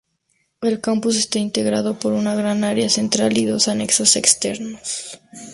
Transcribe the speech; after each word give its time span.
El 0.61 0.81
campus 0.81 1.15
está 1.15 1.37
integrado 1.37 1.99
por 1.99 2.13
una 2.13 2.33
gran 2.33 2.63
área 2.63 2.89
central 2.89 3.37
y 3.37 3.45
dos 3.45 3.67
anexos 3.67 4.15
externos. 4.15 5.19